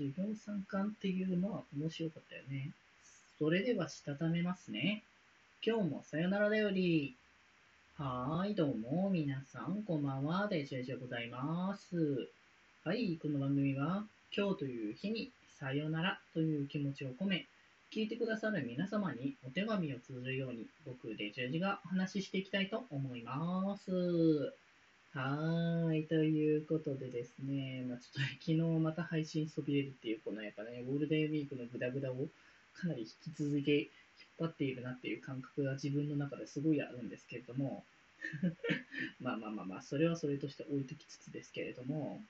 [0.00, 2.70] 授業参観っていうのは面白かったよね。
[3.38, 5.02] それではしたためますね。
[5.62, 7.14] 今日もさよならだより。
[7.98, 12.30] はーい、どうも、皆さん、こんばんは、デジェジでございます。
[12.82, 17.46] はい、この番組は、今日という日に、さよならという気持ちを込め、
[17.92, 24.54] 聞いてくださる皆様にお手紙を綴るように、僕、デジェジがお話ししていきたいと思います。
[25.12, 32.14] はい、ということでですね、まあ、ちょっと昨日また配信そびれるっていう、このやっぱね、ゴールデンウィークのグダグダを
[32.74, 33.88] かなり引き続き引っ
[34.38, 37.82] 張っているなっていう感覚が自分の中ですごいあるんですけれども、
[39.20, 42.22] まあまあまあまあ、それはそれとして置いときつつですけれども、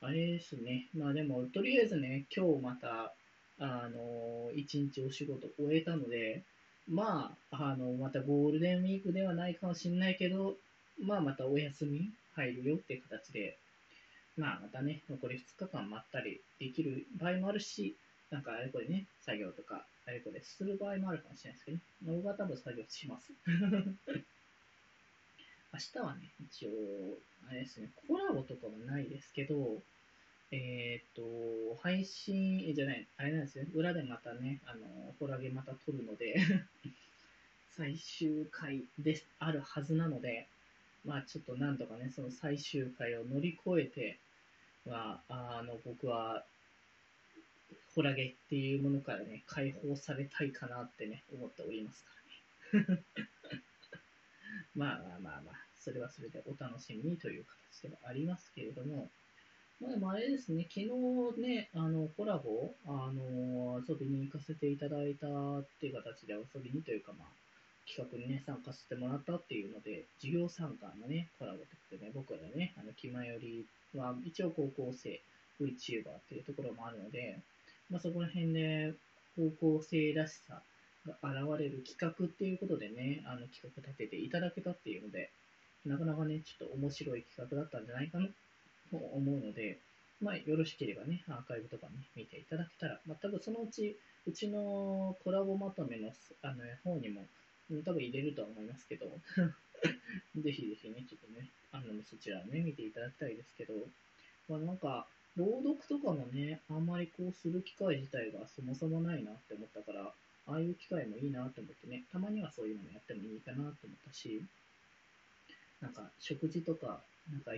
[0.00, 3.14] あれですね、まあでも、とりあえずね、今日また、
[3.60, 6.42] あの、一日お仕事終えたので、
[6.88, 10.56] まあ、あの、またゴールデンウィークではないかもしれないけど、
[11.02, 13.56] まあまたお休み入るよって形で、
[14.36, 17.96] まあまたね、残り2日間まったりできる場合もあるし、
[18.30, 21.82] なんかあれこれね、作業とか、あれこれする場合もあるかもしれないですけどね。
[22.16, 23.32] 僕は多分作業します。
[25.72, 26.70] 明日はね、一応、
[27.48, 29.82] あれですね、コラボとかはないですけど、
[30.52, 31.22] えっ、と、
[31.80, 36.36] 配信、じゃない、あれなんですよ、裏でまたね、あの、ホラゲまた撮るので、
[37.76, 40.48] 最終回ですあるはずなので、
[41.04, 44.18] まあちょっとなんとかね、その最終回を乗り越えて、
[44.86, 46.44] まあ、あの、僕は、
[47.94, 52.10] ホラゲっていうものからね、解放されたいかなってね、思っておりますか
[52.72, 53.02] らね。
[54.76, 59.10] まあまあまあまあ、それはそれでお楽しみにという形ではありますけれども、
[59.80, 65.26] まあでもあれですね、昨日ね、あの、コラボ、あの、遊びに行かせていただいた
[65.58, 67.28] っていう形で遊びにというかまあ、
[67.88, 75.20] 企画にね、参加してもらったっていうので、授業参加のね、コラボということでね、僕らね、あの、気前よりは、一応高校生、
[75.60, 77.38] VTuber っていうところもあるので、
[77.90, 78.94] まあそこら辺で、
[79.36, 80.62] 高校生らしさ
[81.06, 85.30] が現れる企画っていうことでね、あの、企画立てていただけたっていうので、
[85.86, 89.78] なかなかね、ちょっと面白い企画だったんじゃないかなと思うので、
[90.20, 93.96] まあ、よろしければね、アーカイブとかね、見ていただけたら、まあ、多分そのうち、
[94.26, 97.22] うちのコラボまとめのあの方にも、
[97.84, 99.06] 多分入れるとは思いますけど、
[100.36, 103.74] ぜひぜひね、ちょっとね、あの、そちらね、見ていただきたいですけど、
[104.48, 110.12] まあなんか、朗読とかもね、あんまりこうする機会自体がそもそもないなって思ったから、
[110.46, 113.72] ああいう機会もいいなって思ってね、たまにはそういうのもやってもいいかなと思っ
[114.06, 114.42] たし、
[115.80, 117.00] なんか食事とか、
[117.30, 117.52] なんか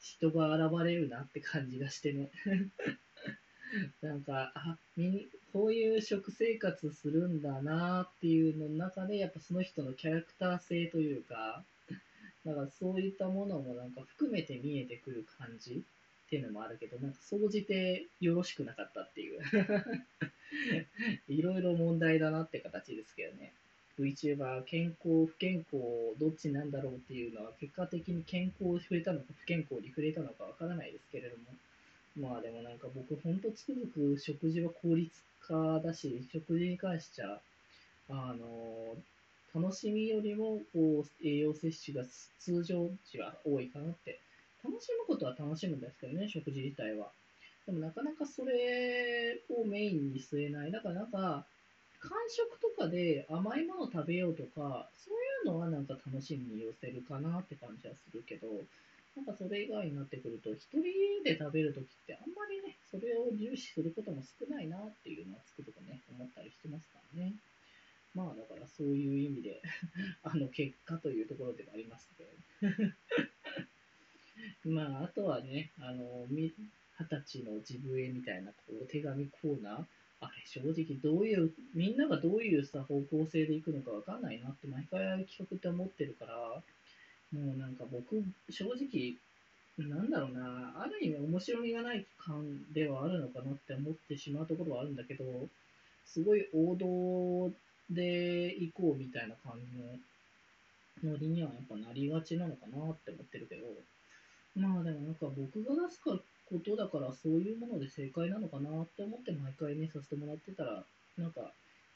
[0.00, 2.30] 人が現れるなって感じがしてね。
[4.02, 11.64] なんか、あ、み、こういう食生活するんだなっていうの中で、やっぱその人のキャラクター性というか、
[12.44, 15.82] なんかそういったものもなんか含めて見えてくる感じ
[16.26, 19.40] っていうのもあるけど、なんか総じてよろしくなかったっていう。
[21.28, 23.52] いろいろ問題だなって形ですけどね。
[23.98, 31.44] VTuber、健康、不健康、どっちなんだろうっていうのは、結果的に健康に触れたのか、不健康に触れたのかわからないですけれども。
[32.20, 37.40] まあでもなんか僕、ほんとつくづく食事は効率化だし、食事に関しちゃ、
[38.08, 38.96] あの、
[39.54, 42.04] 楽しみよりも、こう、栄養摂取が
[42.38, 44.18] 通常値は多いかなって。
[44.64, 47.10] 楽しむことは楽しむんですけどね、食事自体は。
[47.66, 50.72] でもなかなかそれをメインに据えない。
[50.72, 51.44] だからなんか、
[52.00, 55.14] 間食とかで甘いものを食べようとか、そう
[55.48, 58.48] いうのはなんか楽しみに寄せるかなって感じはするけど、
[59.16, 60.82] なんかそれ以外になってくると、一人
[61.24, 67.34] で食べるときってあんまりね、それを重視することも少ないなっていうのはつくづくね、思ったりしてますからね。
[68.14, 69.60] まあだからそういう意味で
[70.24, 72.24] あの結果というところではありますけ
[74.64, 79.86] ど、 まああとはね、あの、二十歳の自分へみたいなこう手紙コーナー、
[80.20, 86.62] あれ正直どういう、みんながどういうさ方向性でいくのかわかんないなって毎回企画って思ってるから、
[87.32, 89.14] もうなんか僕、正直、
[89.78, 95.24] なんだろうな、ある意味面白みがない感ではあるのかなって思ってしまうところはあるんだけど、
[96.06, 97.52] すごい王道
[97.90, 103.66] で行こうみたいな感じのノリにはやっぱなりがちなのかなって思ってるけど、
[104.56, 106.18] まあでもなんか僕が出すこ
[106.58, 110.82] とだからそういうもので正解なのかなって思って毎回ね、させてもらってたら、
[111.18, 111.52] なんか、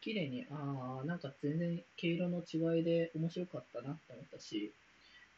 [0.00, 4.70] 綺麗に、ああ、なんか全然毛色の違いで面白かったなって思ったし、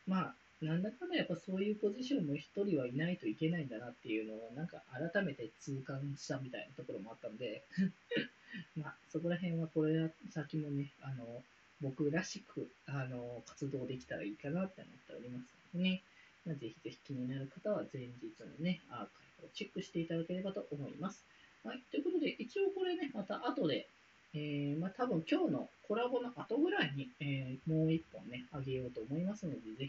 [0.06, 7.62] まあ、なんだかんだやっぱそういうポジションも一人はいないといけないんだなっていうのを、なんか改めて痛感したみたいなところもあったんで、
[8.76, 11.43] まあ、そこら辺はこれ先もね、あの、
[11.82, 16.03] 僕らしく、あの、活動できたらいいかなって思っておりますのでね。
[16.47, 19.08] まあ、ぜひぜひ気になる方は前日のね、アーカイ
[19.41, 21.25] ブをチェックしていただければと思います。
[21.64, 21.82] はい。
[21.91, 23.88] ということで、一応これね、また後で、
[24.32, 29.85] えー、まあ多分今日のコラボの後ぐらいに、えー、もう一本ね、あげようと思いますので、ぜ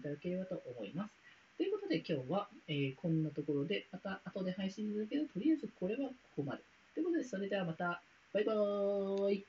[0.00, 1.12] いただければと思います。
[1.58, 6.62] ということで今日は、えー、こんなところで、また後で配信するけど、とりあえずこれはここまで。
[6.94, 8.00] ということで、それではまた、
[8.32, 9.44] バイバーイ